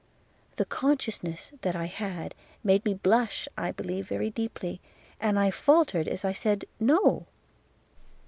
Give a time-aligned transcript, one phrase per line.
[0.55, 4.81] The consciousness that I had, made me blush, I believe, very deeply,
[5.19, 7.27] and I faltered as I said No!